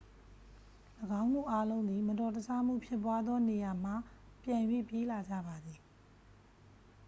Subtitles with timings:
[1.21, 3.93] ၎င်းတို့အားလုံးသည် မတော်တဆမှုဖြစ်ပွားသောနေရာမှ
[4.43, 5.79] ပြန်၍ပြေးလာကြပါသည်